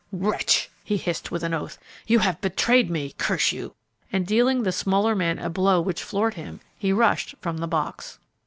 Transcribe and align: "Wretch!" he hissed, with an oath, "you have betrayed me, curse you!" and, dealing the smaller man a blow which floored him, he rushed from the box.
"Wretch!" 0.11 0.71
he 0.83 0.97
hissed, 0.97 1.29
with 1.29 1.43
an 1.43 1.53
oath, 1.53 1.77
"you 2.07 2.17
have 2.17 2.41
betrayed 2.41 2.89
me, 2.89 3.13
curse 3.19 3.51
you!" 3.51 3.75
and, 4.11 4.25
dealing 4.25 4.63
the 4.63 4.71
smaller 4.71 5.13
man 5.13 5.37
a 5.37 5.47
blow 5.47 5.79
which 5.79 6.01
floored 6.01 6.33
him, 6.33 6.59
he 6.75 6.91
rushed 6.91 7.35
from 7.39 7.57
the 7.57 7.67
box. 7.67 8.17